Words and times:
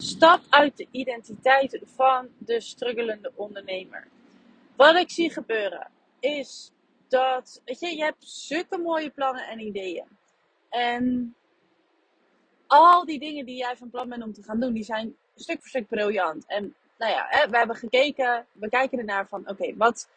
Stap 0.00 0.40
uit 0.48 0.76
de 0.76 0.86
identiteit 0.90 1.80
van 1.84 2.28
de 2.38 2.60
struggelende 2.60 3.32
ondernemer. 3.34 4.08
Wat 4.76 4.96
ik 4.96 5.10
zie 5.10 5.30
gebeuren 5.30 5.90
is 6.20 6.72
dat, 7.08 7.60
weet 7.64 7.80
je, 7.80 7.96
je 7.96 8.02
hebt 8.02 8.24
zulke 8.28 8.78
mooie 8.78 9.10
plannen 9.10 9.46
en 9.46 9.60
ideeën. 9.60 10.06
En 10.68 11.34
al 12.66 13.04
die 13.04 13.18
dingen 13.18 13.46
die 13.46 13.56
jij 13.56 13.76
van 13.76 13.90
plan 13.90 14.08
bent 14.08 14.22
om 14.22 14.32
te 14.32 14.42
gaan 14.42 14.60
doen, 14.60 14.72
die 14.72 14.84
zijn 14.84 15.16
stuk 15.34 15.60
voor 15.60 15.68
stuk 15.68 15.88
briljant. 15.88 16.46
En 16.46 16.74
nou 16.98 17.12
ja, 17.12 17.48
we 17.50 17.56
hebben 17.56 17.76
gekeken, 17.76 18.46
we 18.52 18.68
kijken 18.68 18.98
ernaar 18.98 19.28
van, 19.28 19.48
oké, 19.48 19.76
wat, 19.76 20.08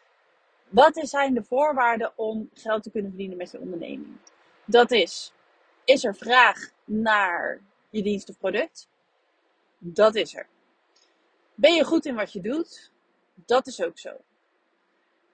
wat 0.68 1.00
zijn 1.02 1.34
de 1.34 1.42
voorwaarden 1.42 2.12
om 2.16 2.50
geld 2.54 2.82
te 2.82 2.90
kunnen 2.90 3.10
verdienen 3.10 3.36
met 3.36 3.50
je 3.50 3.60
onderneming? 3.60 4.16
Dat 4.64 4.90
is, 4.90 5.32
is 5.84 6.04
er 6.04 6.14
vraag 6.14 6.70
naar 6.84 7.60
je 7.90 8.02
dienst 8.02 8.28
of 8.28 8.38
product? 8.38 8.92
Dat 9.86 10.14
is 10.14 10.34
er. 10.34 10.46
Ben 11.54 11.74
je 11.74 11.84
goed 11.84 12.06
in 12.06 12.14
wat 12.14 12.32
je 12.32 12.40
doet? 12.40 12.92
Dat 13.34 13.66
is 13.66 13.82
ook 13.82 13.98
zo. 13.98 14.10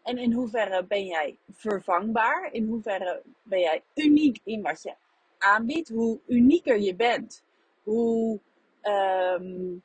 En 0.03 0.19
in 0.19 0.33
hoeverre 0.33 0.85
ben 0.85 1.07
jij 1.07 1.39
vervangbaar? 1.51 2.53
In 2.53 2.67
hoeverre 2.67 3.23
ben 3.43 3.61
jij 3.61 3.83
uniek 3.95 4.41
in 4.45 4.63
wat 4.63 4.83
je 4.83 4.95
aanbiedt? 5.39 5.89
Hoe 5.89 6.19
unieker 6.27 6.81
je 6.81 6.95
bent, 6.95 7.43
hoe, 7.83 8.41
ehm, 8.81 9.77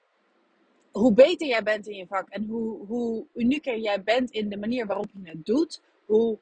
hoe 0.91 1.13
beter 1.13 1.47
jij 1.47 1.63
bent 1.63 1.87
in 1.87 1.95
je 1.95 2.07
vak 2.07 2.29
en 2.29 2.45
hoe, 2.45 2.85
hoe 2.85 3.25
unieker 3.33 3.77
jij 3.77 4.03
bent 4.03 4.31
in 4.31 4.49
de 4.49 4.57
manier 4.57 4.85
waarop 4.85 5.09
je 5.11 5.29
het 5.29 5.45
doet, 5.45 5.81
hoe 6.05 6.37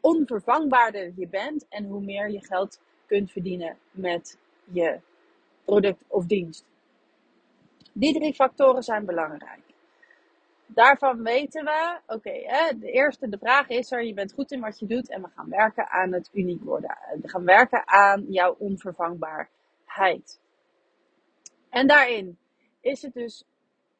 onvervangbaarder 0.00 1.12
je 1.16 1.28
bent 1.28 1.66
en 1.68 1.84
hoe 1.84 2.00
meer 2.00 2.30
je 2.30 2.44
geld 2.44 2.80
kunt 3.06 3.32
verdienen 3.32 3.78
met 3.90 4.38
je 4.64 5.00
product 5.64 6.04
of 6.06 6.26
dienst. 6.26 6.64
Die 7.98 8.14
drie 8.14 8.34
factoren 8.34 8.82
zijn 8.82 9.04
belangrijk. 9.04 9.60
Daarvan 10.66 11.22
weten 11.22 11.64
we, 11.64 11.98
oké, 12.06 12.32
de 12.78 12.90
eerste, 12.90 13.28
de 13.28 13.38
vraag 13.38 13.68
is 13.68 13.92
er, 13.92 14.04
je 14.04 14.14
bent 14.14 14.32
goed 14.32 14.52
in 14.52 14.60
wat 14.60 14.78
je 14.78 14.86
doet 14.86 15.10
en 15.10 15.22
we 15.22 15.28
gaan 15.34 15.48
werken 15.48 15.88
aan 15.88 16.12
het 16.12 16.30
uniek 16.32 16.62
worden. 16.62 16.98
We 17.22 17.28
gaan 17.28 17.44
werken 17.44 17.88
aan 17.88 18.26
jouw 18.28 18.56
onvervangbaarheid. 18.58 20.40
En 21.70 21.86
daarin 21.86 22.38
is 22.80 23.02
het 23.02 23.14
dus 23.14 23.44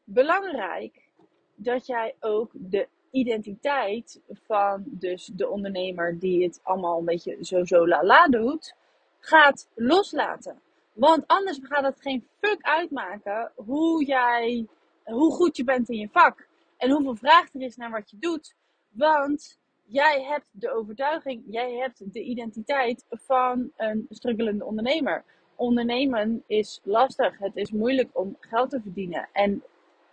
belangrijk 0.05 1.09
dat 1.55 1.87
jij 1.87 2.15
ook 2.21 2.51
de 2.53 2.89
identiteit 3.11 4.21
van 4.29 4.83
dus 4.87 5.27
de 5.27 5.49
ondernemer 5.49 6.19
die 6.19 6.45
het 6.45 6.61
allemaal 6.63 6.99
een 6.99 7.05
beetje 7.05 7.37
zo 7.41 7.65
zo 7.65 7.89
la 7.89 8.05
la 8.05 8.27
doet, 8.27 8.75
gaat 9.19 9.69
loslaten. 9.75 10.61
Want 10.97 11.27
anders 11.27 11.59
gaat 11.63 11.85
het 11.85 12.01
geen 12.01 12.27
fuck 12.41 12.63
uitmaken 12.63 13.53
hoe 13.55 14.05
jij, 14.05 14.67
hoe 15.05 15.33
goed 15.33 15.57
je 15.57 15.65
bent 15.65 15.89
in 15.89 15.99
je 15.99 16.09
vak. 16.09 16.47
En 16.77 16.91
hoeveel 16.91 17.17
vraag 17.17 17.55
er 17.55 17.61
is 17.61 17.77
naar 17.77 17.91
wat 17.91 18.11
je 18.11 18.17
doet. 18.19 18.55
Want 18.89 19.59
jij 19.85 20.23
hebt 20.23 20.47
de 20.51 20.73
overtuiging, 20.73 21.43
jij 21.47 21.73
hebt 21.73 22.13
de 22.13 22.23
identiteit 22.23 23.05
van 23.09 23.71
een 23.77 24.07
struggelende 24.11 24.65
ondernemer. 24.65 25.25
Ondernemen 25.55 26.43
is 26.47 26.81
lastig. 26.83 27.39
Het 27.39 27.57
is 27.57 27.71
moeilijk 27.71 28.11
om 28.13 28.37
geld 28.41 28.71
te 28.71 28.81
verdienen. 28.81 29.29
En 29.33 29.63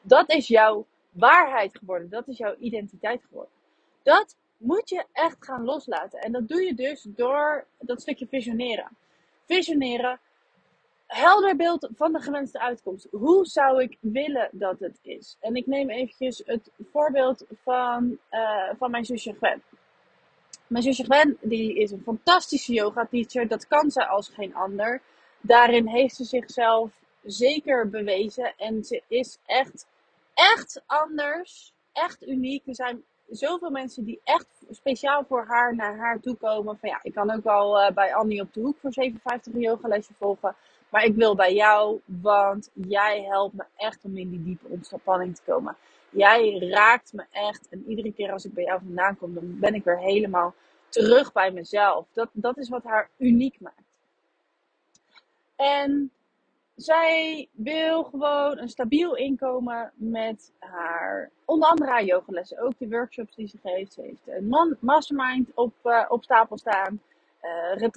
dat 0.02 0.32
is 0.32 0.48
jouw 0.48 0.86
waarheid 1.12 1.78
geworden. 1.78 2.10
Dat 2.10 2.28
is 2.28 2.38
jouw 2.38 2.56
identiteit 2.60 3.22
geworden. 3.28 3.54
Dat 4.02 4.36
moet 4.58 4.90
je 4.90 5.06
echt 5.12 5.38
gaan 5.40 5.64
loslaten. 5.64 6.20
En 6.20 6.32
dat 6.32 6.48
doe 6.48 6.62
je 6.62 6.74
dus 6.74 7.08
door 7.10 7.68
dat 7.80 8.02
stukje 8.02 8.28
visioneren. 8.28 8.98
Visioneren, 9.46 10.20
helder 11.14 11.56
beeld 11.56 11.90
van 11.96 12.14
de 12.14 12.20
gewenste 12.20 12.60
uitkomst. 12.60 13.08
Hoe 13.12 13.46
zou 13.46 13.82
ik 13.82 13.98
willen 14.00 14.50
dat 14.52 14.80
het 14.80 15.00
is? 15.02 15.38
En 15.40 15.56
ik 15.56 15.66
neem 15.66 15.90
eventjes 15.90 16.42
het 16.46 16.72
voorbeeld 16.92 17.46
van, 17.64 18.18
uh, 18.32 18.70
van 18.78 18.92
mijn 18.92 19.06
zusje 19.06 19.34
Gwen. 19.34 19.64
Mijn 20.68 20.84
zusje 20.84 21.04
Gwen 21.04 21.38
die 21.42 21.76
is 21.76 21.92
een 21.92 22.02
fantastische 22.04 22.74
yoga 22.74 23.06
teacher. 23.06 23.48
Dat 23.48 23.68
kan 23.68 23.92
ze 23.92 24.08
als 24.08 24.30
geen 24.30 24.56
ander. 24.56 25.02
Daarin 25.42 25.88
heeft 25.88 26.16
ze 26.16 26.24
zichzelf 26.24 26.92
zeker 27.24 27.90
bewezen. 27.90 28.54
En 28.58 28.84
ze 28.84 29.02
is 29.08 29.38
echt, 29.46 29.86
echt 30.34 30.82
anders. 30.86 31.74
Echt 31.94 32.28
uniek. 32.28 32.68
Er 32.68 32.76
zijn 32.76 33.04
zoveel 33.30 33.70
mensen 33.70 34.04
die 34.06 34.22
echt 34.24 34.48
speciaal 34.70 35.26
voor 35.28 35.46
haar 35.48 35.76
naar 35.76 35.98
haar 35.98 36.20
toe 36.20 36.36
komen. 36.36 36.78
Van 36.78 36.90
ja, 36.90 37.00
ik 37.02 37.14
kan 37.14 37.32
ook 37.32 37.44
wel 37.44 37.82
uh, 37.82 37.92
bij 37.92 38.16
Annie 38.16 38.42
op 38.42 38.54
de 38.54 38.62
hoek 38.62 38.78
voor 38.80 38.94
57 38.94 39.54
yogalesje 39.56 40.14
volgen. 40.20 40.56
Maar 40.94 41.04
ik 41.04 41.16
wil 41.16 41.36
bij 41.36 41.54
jou, 41.54 42.00
want 42.06 42.70
jij 42.74 43.24
helpt 43.24 43.54
me 43.54 43.64
echt 43.76 44.04
om 44.04 44.18
in 44.18 44.30
die 44.30 44.44
diepe 44.44 44.68
ontspanning 44.68 45.36
te 45.36 45.42
komen. 45.46 45.76
Jij 46.10 46.58
raakt 46.60 47.14
me 47.14 47.26
echt. 47.32 47.68
En 47.70 47.86
iedere 47.88 48.14
keer 48.14 48.32
als 48.32 48.46
ik 48.46 48.54
bij 48.54 48.64
jou 48.64 48.80
vandaan 48.84 49.18
kom, 49.18 49.34
dan 49.34 49.60
ben 49.60 49.74
ik 49.74 49.84
weer 49.84 50.00
helemaal 50.00 50.54
terug 50.90 51.32
bij 51.32 51.52
mezelf. 51.52 52.06
Dat, 52.12 52.30
dat 52.32 52.58
is 52.58 52.70
wat 52.70 52.84
haar 52.84 53.10
uniek 53.18 53.60
maakt. 53.60 53.84
En 55.56 56.12
zij 56.76 57.48
wil 57.52 58.04
gewoon 58.04 58.58
een 58.58 58.70
stabiel 58.70 59.16
inkomen 59.16 59.92
met 59.96 60.52
haar, 60.60 61.30
onder 61.46 61.70
andere 61.70 61.92
haar 61.92 62.04
yogalessen, 62.04 62.60
ook 62.60 62.74
de 62.78 62.90
workshops 62.90 63.36
die 63.36 63.48
ze 63.48 63.58
geeft. 63.64 63.94
Ze 63.94 64.02
heeft 64.02 64.28
een 64.28 64.78
mastermind 64.80 65.50
op, 65.54 65.74
uh, 65.84 66.06
op 66.08 66.24
stapel 66.24 66.58
staan, 66.58 67.02
uh, 67.42 67.90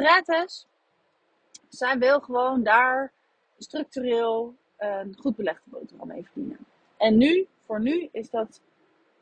zij 1.68 1.98
wil 1.98 2.20
gewoon 2.20 2.62
daar 2.62 3.12
structureel 3.58 4.54
een 4.76 5.16
goed 5.18 5.36
belegde 5.36 5.70
boterham 5.70 6.08
mee 6.08 6.24
verdienen. 6.24 6.58
En 6.96 7.16
nu, 7.16 7.46
voor 7.60 7.80
nu, 7.80 8.08
is 8.12 8.30
dat 8.30 8.60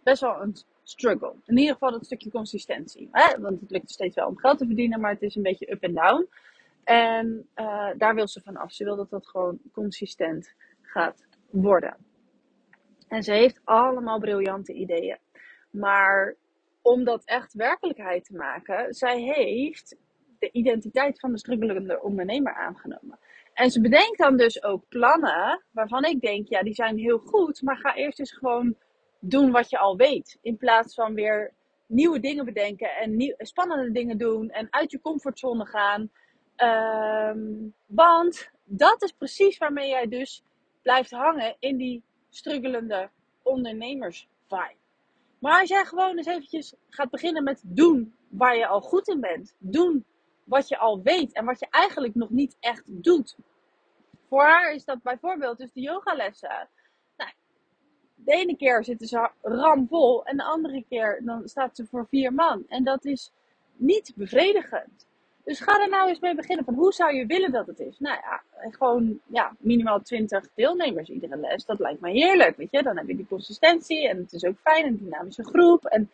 best 0.03 0.21
wel 0.21 0.41
een 0.43 0.57
struggle. 0.83 1.35
In 1.45 1.57
ieder 1.57 1.73
geval 1.73 1.91
dat 1.91 2.05
stukje 2.05 2.31
consistentie. 2.31 3.09
Hè? 3.13 3.41
Want 3.41 3.61
het 3.61 3.71
lukt 3.71 3.91
steeds 3.91 4.15
wel 4.15 4.29
om 4.29 4.39
geld 4.39 4.59
te 4.59 4.67
verdienen, 4.67 5.01
maar 5.01 5.11
het 5.11 5.23
is 5.23 5.35
een 5.35 5.43
beetje 5.43 5.73
up 5.73 5.83
en 5.83 5.95
down. 5.95 6.29
En 6.85 7.49
uh, 7.57 7.91
daar 7.97 8.15
wil 8.15 8.29
ze 8.29 8.41
van 8.41 8.57
af. 8.57 8.73
Ze 8.73 8.85
wil 8.85 8.97
dat 8.97 9.11
dat 9.11 9.27
gewoon 9.27 9.59
consistent 9.73 10.55
gaat 10.83 11.27
worden. 11.51 11.97
En 13.09 13.23
ze 13.23 13.33
heeft 13.33 13.61
allemaal 13.65 14.19
briljante 14.19 14.73
ideeën. 14.73 15.19
Maar 15.71 16.35
om 16.83 17.05
dat 17.05 17.25
echt 17.25 17.53
werkelijkheid 17.53 18.25
te 18.25 18.37
maken, 18.37 18.95
zij 18.95 19.21
heeft 19.21 19.97
de 20.45 20.59
identiteit 20.59 21.21
van 21.21 21.33
de 21.33 21.39
struggelende 21.39 22.03
ondernemer 22.03 22.55
aangenomen. 22.55 23.19
En 23.55 23.71
ze 23.71 23.81
bedenkt 23.81 24.19
dan 24.19 24.37
dus 24.37 24.63
ook 24.63 24.89
plannen 24.89 25.65
waarvan 25.71 26.05
ik 26.05 26.21
denk, 26.21 26.49
ja, 26.49 26.63
die 26.63 26.75
zijn 26.75 26.99
heel 26.99 27.19
goed, 27.19 27.63
maar 27.63 27.77
ga 27.77 27.95
eerst 27.95 28.19
eens 28.19 28.33
gewoon 28.33 28.77
doen 29.21 29.51
wat 29.51 29.71
je 29.71 29.79
al 29.79 29.97
weet. 29.97 30.39
In 30.43 30.57
plaats 30.57 30.95
van 30.95 31.15
weer 31.15 31.53
nieuwe 31.87 32.21
dingen 32.21 32.45
bedenken 32.45 32.91
en 32.97 33.35
spannende 33.39 33.91
dingen 33.91 34.19
doen 34.19 34.51
en 34.51 34.67
uit 34.71 34.91
je 34.91 35.01
comfortzone 35.01 35.67
gaan. 35.67 36.11
Um, 37.37 37.75
want 37.87 38.51
dat 38.65 39.03
is 39.03 39.13
precies 39.13 39.59
waarmee 39.59 39.89
jij 39.89 40.09
dus 40.09 40.45
blijft 40.83 41.11
hangen 41.11 41.57
in 41.59 41.77
die 41.77 42.03
struggelende 42.29 43.11
ondernemers 43.43 44.29
vibe. 44.49 44.77
Maar 45.39 45.61
als 45.61 45.69
jij 45.69 45.85
gewoon 45.85 46.17
eens 46.17 46.27
eventjes 46.27 46.75
gaat 46.89 47.11
beginnen 47.11 47.45
met 47.45 47.63
doen 47.65 48.15
waar 48.29 48.57
je 48.57 48.67
al 48.67 48.81
goed 48.81 49.09
in 49.09 49.21
bent. 49.21 49.55
Doen 49.59 50.05
wat 50.45 50.69
je 50.69 50.79
al 50.79 51.03
weet 51.03 51.33
en 51.33 51.45
wat 51.45 51.59
je 51.59 51.67
eigenlijk 51.71 52.15
nog 52.15 52.31
niet 52.31 52.57
echt 52.61 52.83
doet. 52.87 53.37
Voor 54.29 54.43
haar 54.43 54.73
is 54.73 54.85
dat 54.85 55.03
bijvoorbeeld 55.03 55.59
dus 55.59 55.73
de 55.73 55.81
yogalessen. 55.81 56.69
Nou, 57.17 57.31
de 58.15 58.33
ene 58.33 58.57
keer 58.57 58.85
zitten 58.85 59.07
ze 59.07 59.31
ramvol 59.43 60.25
en 60.25 60.37
de 60.37 60.45
andere 60.45 60.85
keer 60.89 61.21
dan 61.25 61.49
staat 61.49 61.77
ze 61.77 61.87
voor 61.87 62.07
vier 62.09 62.33
man. 62.33 62.65
En 62.69 62.85
dat 62.85 63.05
is 63.05 63.33
niet 63.77 64.13
bevredigend. 64.17 65.07
Dus 65.45 65.61
ga 65.61 65.81
er 65.81 65.89
nou 65.89 66.09
eens 66.09 66.21
mee 66.21 66.35
beginnen 66.35 66.65
van 66.65 66.75
hoe 66.75 66.93
zou 66.93 67.15
je 67.15 67.27
willen 67.27 67.53
dat 67.53 67.67
het 67.67 67.79
is? 67.81 67.99
Nou 67.99 68.17
ja, 68.23 68.43
gewoon 68.71 69.21
ja, 69.27 69.57
minimaal 69.59 70.03
20 70.03 70.49
deelnemers 70.55 71.09
iedere 71.09 71.37
les. 71.37 71.65
Dat 71.65 71.79
lijkt 71.79 72.01
mij 72.01 72.13
heerlijk, 72.13 72.57
weet 72.57 72.71
je. 72.71 72.83
Dan 72.83 72.97
heb 72.97 73.09
je 73.09 73.17
die 73.17 73.27
consistentie 73.27 74.09
en 74.09 74.17
het 74.17 74.33
is 74.33 74.45
ook 74.45 74.59
fijn, 74.63 74.87
een 74.87 74.99
dynamische 74.99 75.45
groep. 75.45 75.85
En 75.85 76.11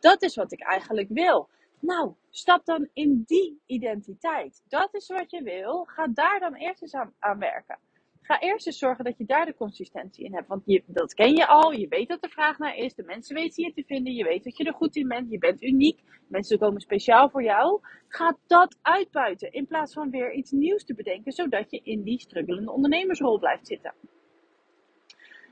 dat 0.00 0.22
is 0.22 0.36
wat 0.36 0.52
ik 0.52 0.60
eigenlijk 0.60 1.08
wil. 1.08 1.48
Nou, 1.86 2.12
stap 2.30 2.64
dan 2.64 2.88
in 2.92 3.22
die 3.26 3.60
identiteit. 3.66 4.64
Dat 4.68 4.94
is 4.94 5.06
wat 5.06 5.30
je 5.30 5.42
wil. 5.42 5.84
Ga 5.84 6.06
daar 6.06 6.40
dan 6.40 6.54
eerst 6.54 6.82
eens 6.82 6.94
aan, 6.94 7.38
werken. 7.38 7.78
Ga 8.20 8.40
eerst 8.40 8.66
eens 8.66 8.78
zorgen 8.78 9.04
dat 9.04 9.18
je 9.18 9.24
daar 9.24 9.46
de 9.46 9.54
consistentie 9.54 10.24
in 10.24 10.34
hebt. 10.34 10.48
Want 10.48 10.62
dat 10.86 11.14
ken 11.14 11.34
je 11.34 11.46
al. 11.46 11.72
Je 11.72 11.88
weet 11.88 12.08
dat 12.08 12.24
er 12.24 12.30
vraag 12.30 12.58
naar 12.58 12.76
is. 12.76 12.94
De 12.94 13.02
mensen 13.02 13.34
weten 13.34 13.64
je 13.64 13.72
te 13.72 13.84
vinden. 13.86 14.12
Je 14.12 14.24
weet 14.24 14.44
dat 14.44 14.56
je 14.56 14.64
er 14.64 14.74
goed 14.74 14.96
in 14.96 15.08
bent. 15.08 15.30
Je 15.30 15.38
bent 15.38 15.62
uniek. 15.62 16.00
Mensen 16.28 16.58
komen 16.58 16.80
speciaal 16.80 17.30
voor 17.30 17.42
jou. 17.42 17.80
Ga 18.08 18.36
dat 18.46 18.78
uitbuiten. 18.82 19.52
In 19.52 19.66
plaats 19.66 19.92
van 19.92 20.10
weer 20.10 20.32
iets 20.32 20.50
nieuws 20.50 20.84
te 20.84 20.94
bedenken. 20.94 21.32
Zodat 21.32 21.70
je 21.70 21.80
in 21.82 22.02
die 22.02 22.20
struggelende 22.20 22.72
ondernemersrol 22.72 23.38
blijft 23.38 23.66
zitten. 23.66 23.94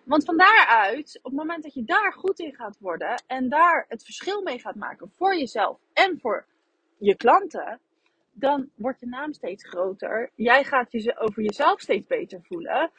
Want 0.05 0.25
van 0.25 0.37
daaruit, 0.37 1.19
op 1.19 1.31
het 1.31 1.41
moment 1.41 1.63
dat 1.63 1.75
je 1.75 1.85
daar 1.85 2.13
goed 2.13 2.39
in 2.39 2.55
gaat 2.55 2.79
worden 2.79 3.23
en 3.27 3.49
daar 3.49 3.85
het 3.89 4.05
verschil 4.05 4.43
mee 4.43 4.59
gaat 4.59 4.75
maken 4.75 5.13
voor 5.17 5.37
jezelf 5.37 5.79
en 5.93 6.19
voor 6.21 6.47
je 6.99 7.17
klanten, 7.17 7.81
dan 8.33 8.71
wordt 8.75 9.01
je 9.01 9.07
naam 9.07 9.33
steeds 9.33 9.69
groter. 9.69 10.31
Jij 10.35 10.65
gaat 10.65 10.93
je 10.93 11.19
over 11.19 11.43
jezelf 11.43 11.81
steeds 11.81 12.07
beter 12.07 12.41
voelen. 12.43 12.91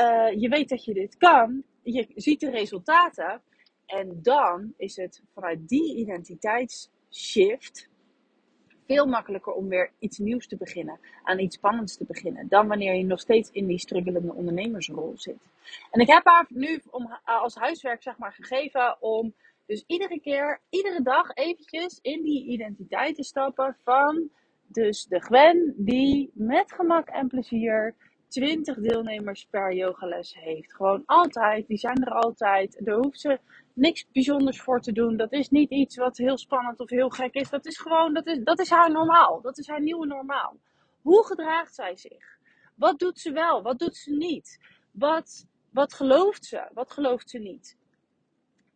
Uh, 0.00 0.40
je 0.40 0.48
weet 0.48 0.68
dat 0.68 0.84
je 0.84 0.94
dit 0.94 1.16
kan. 1.16 1.62
Je 1.82 2.06
ziet 2.14 2.40
de 2.40 2.50
resultaten. 2.50 3.42
En 3.86 4.18
dan 4.22 4.74
is 4.76 4.96
het 4.96 5.22
vanuit 5.34 5.68
die 5.68 5.96
identiteitsshift 5.96 7.88
veel 8.86 9.06
makkelijker 9.06 9.52
om 9.52 9.68
weer 9.68 9.90
iets 9.98 10.18
nieuws 10.18 10.46
te 10.46 10.56
beginnen, 10.56 10.98
aan 11.22 11.38
iets 11.38 11.56
spannends 11.56 11.96
te 11.96 12.04
beginnen, 12.04 12.48
dan 12.48 12.68
wanneer 12.68 12.94
je 12.94 13.04
nog 13.04 13.20
steeds 13.20 13.50
in 13.50 13.66
die 13.66 13.78
struggelende 13.78 14.34
ondernemersrol 14.34 15.12
zit. 15.16 15.48
En 15.90 16.00
ik 16.00 16.08
heb 16.08 16.24
haar 16.24 16.46
nu 16.48 16.80
om, 16.90 17.18
als 17.24 17.54
huiswerk 17.54 18.02
zeg 18.02 18.18
maar 18.18 18.32
gegeven 18.32 18.96
om 19.00 19.34
dus 19.66 19.84
iedere 19.86 20.20
keer, 20.20 20.60
iedere 20.70 21.02
dag 21.02 21.34
eventjes 21.34 21.98
in 22.02 22.22
die 22.22 22.46
identiteit 22.46 23.14
te 23.14 23.22
stappen 23.22 23.76
van 23.82 24.30
dus 24.66 25.04
de 25.04 25.20
Gwen 25.20 25.74
die 25.76 26.30
met 26.34 26.72
gemak 26.72 27.08
en 27.08 27.28
plezier 27.28 27.94
20 28.32 28.76
deelnemers 28.76 29.46
per 29.50 29.72
yogales 29.72 30.34
heeft. 30.34 30.74
Gewoon 30.74 31.02
altijd, 31.06 31.66
die 31.66 31.76
zijn 31.76 32.04
er 32.04 32.12
altijd. 32.12 32.80
Daar 32.84 32.96
hoeft 32.96 33.20
ze 33.20 33.38
niks 33.72 34.06
bijzonders 34.12 34.60
voor 34.60 34.80
te 34.80 34.92
doen. 34.92 35.16
Dat 35.16 35.32
is 35.32 35.48
niet 35.48 35.70
iets 35.70 35.96
wat 35.96 36.16
heel 36.16 36.38
spannend 36.38 36.80
of 36.80 36.90
heel 36.90 37.08
gek 37.08 37.34
is. 37.34 37.50
Dat 37.50 37.66
is 37.66 37.78
gewoon, 37.78 38.14
dat 38.14 38.26
is, 38.26 38.38
dat 38.44 38.58
is 38.58 38.70
haar 38.70 38.90
normaal. 38.90 39.40
Dat 39.40 39.58
is 39.58 39.68
haar 39.68 39.80
nieuwe 39.80 40.06
normaal. 40.06 40.56
Hoe 41.02 41.26
gedraagt 41.26 41.74
zij 41.74 41.96
zich? 41.96 42.38
Wat 42.74 42.98
doet 42.98 43.18
ze 43.18 43.32
wel? 43.32 43.62
Wat 43.62 43.78
doet 43.78 43.96
ze 43.96 44.10
niet? 44.10 44.58
Wat, 44.90 45.46
wat 45.70 45.94
gelooft 45.94 46.44
ze? 46.44 46.68
Wat 46.74 46.92
gelooft 46.92 47.30
ze 47.30 47.38
niet? 47.38 47.76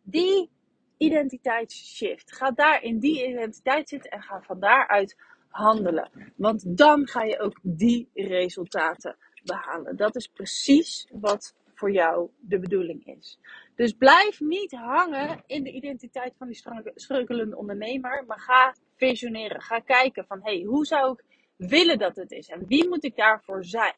Die 0.03 0.49
identiteitsshift. 0.97 2.35
Ga 2.35 2.51
daar 2.51 2.83
in 2.83 2.99
die 2.99 3.27
identiteit 3.27 3.89
zitten 3.89 4.11
en 4.11 4.21
ga 4.21 4.41
van 4.41 4.59
daaruit 4.59 5.17
handelen. 5.49 6.33
Want 6.35 6.77
dan 6.77 7.07
ga 7.07 7.23
je 7.23 7.39
ook 7.39 7.59
die 7.61 8.09
resultaten 8.13 9.17
behalen. 9.47 9.95
Dat 9.95 10.15
is 10.15 10.27
precies 10.27 11.07
wat 11.11 11.55
voor 11.73 11.91
jou 11.91 12.29
de 12.39 12.59
bedoeling 12.59 13.05
is. 13.05 13.39
Dus 13.75 13.91
blijf 13.91 14.39
niet 14.39 14.71
hangen 14.71 15.43
in 15.45 15.63
de 15.63 15.71
identiteit 15.71 16.33
van 16.37 16.47
die 16.47 16.63
streukelende 16.95 17.57
ondernemer, 17.57 18.23
maar 18.27 18.39
ga 18.39 18.75
visioneren. 18.95 19.61
Ga 19.61 19.79
kijken 19.79 20.25
van, 20.25 20.39
hey, 20.43 20.61
hoe 20.61 20.85
zou 20.85 21.11
ik 21.11 21.23
willen 21.55 21.99
dat 21.99 22.15
het 22.15 22.31
is? 22.31 22.47
En 22.49 22.67
wie 22.67 22.87
moet 22.87 23.03
ik 23.03 23.15
daarvoor 23.15 23.65
zijn? 23.65 23.95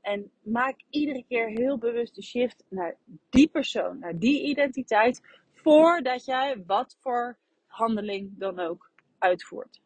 En 0.00 0.30
maak 0.42 0.80
iedere 0.90 1.24
keer 1.28 1.48
heel 1.48 1.78
bewust 1.78 2.14
de 2.14 2.22
shift 2.22 2.64
naar 2.68 2.96
die 3.30 3.48
persoon, 3.48 3.98
naar 3.98 4.18
die 4.18 4.42
identiteit, 4.42 5.22
voordat 5.52 6.24
jij 6.24 6.62
wat 6.66 6.96
voor 7.00 7.36
handeling 7.66 8.38
dan 8.38 8.58
ook 8.58 8.90
uitvoert. 9.18 9.80